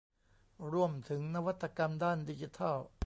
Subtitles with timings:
[0.71, 2.77] ร่วมถึงนวัตกรรมด้านดิจิทัล